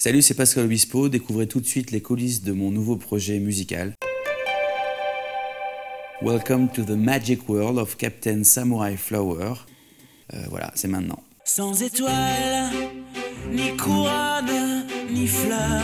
[0.00, 1.08] Salut, c'est Pascal Obispo.
[1.08, 3.94] Découvrez tout de suite les coulisses de mon nouveau projet musical.
[6.22, 9.54] Welcome to the magic world of Captain Samurai Flower.
[10.34, 11.18] Euh, voilà, c'est maintenant.
[11.44, 12.70] Sans étoiles,
[13.50, 15.82] ni couronne, ni fleurs.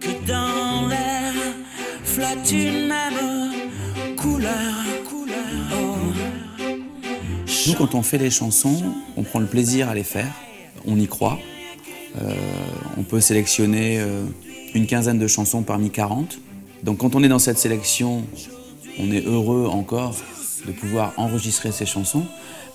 [0.00, 1.34] Que dans l'air
[2.04, 3.52] flotte une même
[4.16, 4.72] couleur.
[5.10, 5.98] couleur.
[7.66, 10.32] Nous, quand on fait les chansons, on prend le plaisir à les faire,
[10.86, 11.38] on y croit.
[12.18, 12.34] Euh,
[12.96, 14.24] on peut sélectionner euh,
[14.74, 16.38] une quinzaine de chansons parmi 40.
[16.82, 18.24] Donc quand on est dans cette sélection,
[18.98, 20.16] on est heureux encore
[20.66, 22.24] de pouvoir enregistrer ces chansons.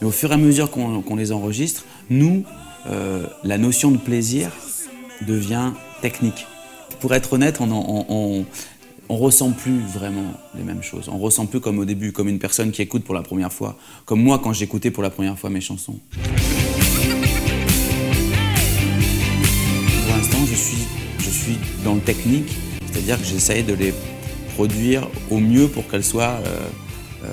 [0.02, 2.44] Mais au fur et à mesure qu'on les enregistre, nous,
[2.88, 4.52] euh, la notion de plaisir
[5.26, 6.46] devient technique.
[7.00, 8.46] Pour être honnête, on, on,
[9.10, 11.10] on, ressent plus vraiment les mêmes choses.
[11.10, 13.78] On ressent plus comme au début, comme une personne qui écoute pour la première fois,
[14.06, 16.00] comme moi quand j'écoutais pour la première fois mes chansons.
[20.46, 20.88] Je suis,
[21.20, 22.52] je suis dans le technique,
[22.92, 23.94] c'est-à-dire que j'essaye de les
[24.56, 26.40] produire au mieux pour euh,
[27.24, 27.32] euh,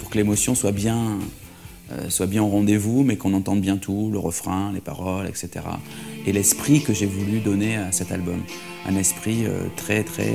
[0.00, 1.18] pour que l'émotion soit bien,
[1.92, 5.50] euh, soit bien au rendez-vous, mais qu'on entende bien tout, le refrain, les paroles, etc.
[6.26, 8.42] Et l'esprit que j'ai voulu donner à cet album,
[8.86, 9.44] un esprit
[9.76, 10.34] très, très,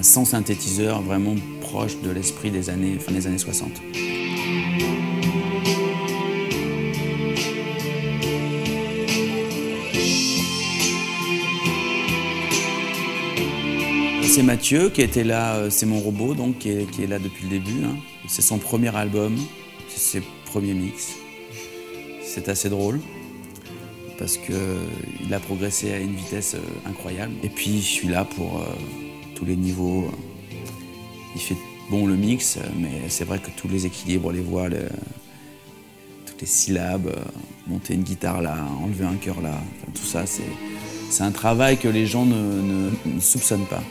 [0.00, 3.70] sans synthétiseur, vraiment proche de l'esprit des années, fin des années 60.
[14.38, 17.58] C'est Mathieu qui était là, euh, c'est mon robot, donc qui est, là depuis le
[17.58, 17.82] début.
[17.84, 17.96] Hein.
[18.28, 19.36] C'est son premier album,
[19.88, 21.16] c'est ses premiers mix.
[22.22, 23.00] C'est assez drôle
[24.16, 27.32] parce qu'il a progressé à une vitesse euh, incroyable.
[27.42, 28.66] Et puis je suis là pour euh,
[29.34, 30.08] tous les niveaux.
[31.34, 31.56] Il fait
[31.90, 34.68] bon le mix, mais c'est vrai que tous les équilibres, les voix,
[36.26, 37.12] toutes les syllabes,
[37.66, 39.60] monter une guitare là, enlever un cœur là,
[39.92, 43.82] tout ça, c'est un travail que les gens ne soupçonnent pas.